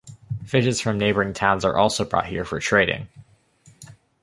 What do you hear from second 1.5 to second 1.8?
are